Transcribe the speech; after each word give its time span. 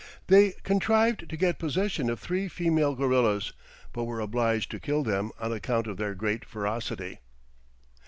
They 0.25 0.53
contrived 0.63 1.29
to 1.29 1.37
get 1.37 1.59
possession 1.59 2.09
of 2.09 2.19
three 2.19 2.47
female 2.47 2.95
gorillas, 2.95 3.53
but 3.93 4.05
were 4.05 4.19
obliged 4.19 4.71
to 4.71 4.79
kill 4.79 5.03
them 5.03 5.31
on 5.39 5.53
account 5.53 5.85
of 5.85 5.97
their 5.97 6.15
great 6.15 6.43
ferocity. 6.43 7.19